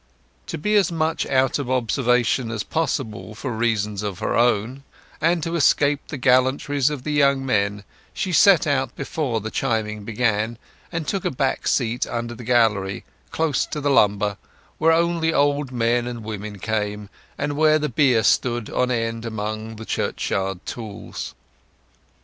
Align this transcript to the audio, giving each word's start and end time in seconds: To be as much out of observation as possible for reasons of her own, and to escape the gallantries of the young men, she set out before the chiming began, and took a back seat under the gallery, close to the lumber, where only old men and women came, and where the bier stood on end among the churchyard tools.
To 0.47 0.57
be 0.57 0.73
as 0.77 0.91
much 0.91 1.27
out 1.27 1.59
of 1.59 1.69
observation 1.69 2.49
as 2.49 2.63
possible 2.63 3.35
for 3.35 3.51
reasons 3.51 4.01
of 4.01 4.17
her 4.17 4.35
own, 4.35 4.81
and 5.21 5.43
to 5.43 5.55
escape 5.55 5.99
the 6.07 6.17
gallantries 6.17 6.89
of 6.89 7.03
the 7.03 7.11
young 7.11 7.45
men, 7.45 7.83
she 8.11 8.31
set 8.31 8.65
out 8.65 8.95
before 8.95 9.41
the 9.41 9.51
chiming 9.51 10.03
began, 10.03 10.57
and 10.91 11.07
took 11.07 11.23
a 11.23 11.29
back 11.29 11.67
seat 11.67 12.07
under 12.07 12.33
the 12.33 12.43
gallery, 12.43 13.03
close 13.29 13.63
to 13.67 13.79
the 13.79 13.91
lumber, 13.91 14.37
where 14.79 14.91
only 14.91 15.31
old 15.31 15.71
men 15.71 16.07
and 16.07 16.23
women 16.23 16.57
came, 16.57 17.07
and 17.37 17.55
where 17.55 17.77
the 17.77 17.87
bier 17.87 18.23
stood 18.23 18.71
on 18.71 18.89
end 18.89 19.23
among 19.23 19.75
the 19.75 19.85
churchyard 19.85 20.65
tools. 20.65 21.35